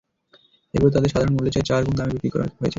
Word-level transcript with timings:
এগুলো 0.73 0.91
তাদের 0.91 1.11
সাধারণ 1.11 1.33
মূল্যের 1.33 1.53
চেয়ে 1.55 1.67
চার 1.69 1.81
গুণ 1.85 1.95
দামে 1.97 2.13
বিক্রি 2.15 2.29
করা 2.31 2.43
হয়েছে। 2.43 2.67